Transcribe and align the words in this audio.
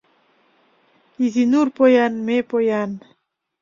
Изинур 1.25 1.67
поян- 1.77 2.13
ме 2.25 2.37
поян. 2.49 2.91